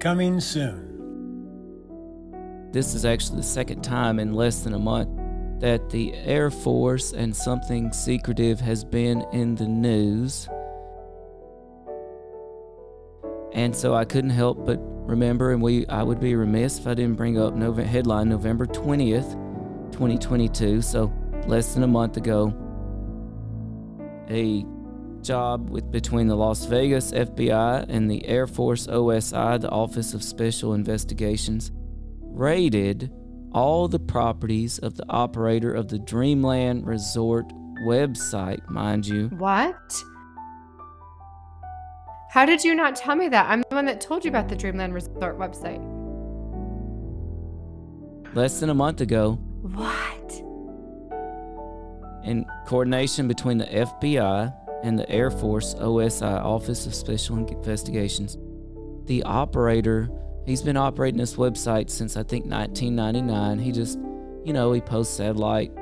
[0.00, 0.86] Coming soon.
[2.72, 5.10] This is actually the second time in less than a month
[5.60, 10.48] that the Air Force and something secretive has been in the news.
[13.52, 16.94] And so I couldn't help but remember, and we I would be remiss if I
[16.94, 19.32] didn't bring up November, headline November 20th,
[19.92, 20.80] 2022.
[20.80, 21.12] So
[21.46, 22.54] less than a month ago,
[24.30, 24.64] a
[25.22, 30.22] job with between the Las Vegas FBI and the Air Force OSI, the Office of
[30.22, 31.70] Special Investigations,
[32.22, 33.12] raided
[33.52, 37.46] all the properties of the operator of the Dreamland Resort
[37.84, 39.28] website, mind you.
[39.38, 39.74] What?
[42.30, 43.50] How did you not tell me that?
[43.50, 45.84] I'm the one that told you about the Dreamland Resort website.
[48.34, 49.32] Less than a month ago,
[49.62, 50.32] What?
[52.24, 58.38] in coordination between the FBI and the Air Force OSI Office of Special Investigations,
[59.06, 60.08] the operator,
[60.46, 63.58] he's been operating this website since I think 1999.
[63.58, 63.98] He just,
[64.44, 65.72] you know, he posts satellite,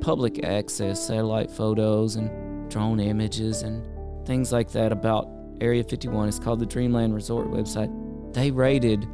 [0.00, 3.86] public access satellite photos and drone images and
[4.26, 5.28] things like that about
[5.60, 6.28] Area 51.
[6.28, 7.90] It's called the Dreamland Resort website.
[8.34, 9.06] They raided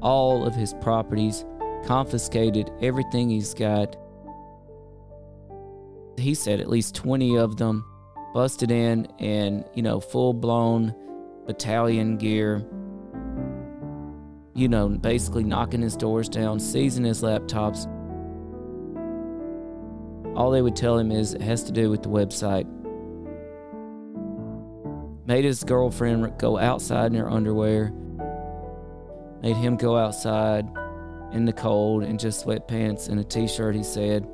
[0.00, 1.44] all of his properties,
[1.84, 3.96] confiscated everything he's got.
[6.16, 7.84] He said at least 20 of them
[8.32, 10.94] busted in in, you know, full blown
[11.46, 12.64] battalion gear.
[14.54, 17.86] You know, basically knocking his doors down, seizing his laptops.
[20.36, 22.66] All they would tell him is it has to do with the website.
[25.26, 27.92] Made his girlfriend go outside in her underwear.
[29.42, 30.66] Made him go outside
[31.32, 34.28] in the cold in just sweatpants and a t shirt, he said.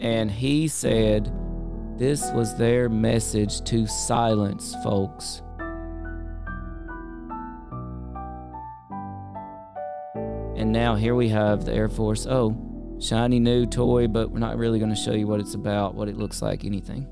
[0.00, 1.32] And he said
[2.00, 5.42] this was their message to silence folks.
[10.56, 12.26] And now here we have the Air Force.
[12.26, 12.56] Oh,
[13.02, 16.08] shiny new toy, but we're not really going to show you what it's about, what
[16.08, 17.06] it looks like, anything.